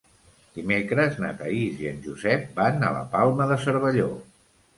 [0.53, 4.11] Dimecres na Thaís i en Josep van a la Palma de Cervelló.